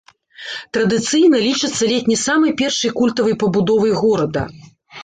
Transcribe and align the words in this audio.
Традыцыйна 0.77 1.41
лічыцца 1.47 1.83
ледзь 1.91 2.09
не 2.13 2.19
самай 2.25 2.57
першай 2.63 2.91
культавай 2.99 3.39
пабудовай 3.47 3.97
горада. 4.03 4.43